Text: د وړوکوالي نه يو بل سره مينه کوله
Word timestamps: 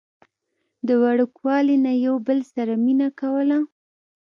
د 0.87 0.89
وړوکوالي 1.01 1.77
نه 1.85 1.93
يو 2.05 2.15
بل 2.27 2.39
سره 2.53 2.73
مينه 2.85 3.07
کوله 3.19 3.57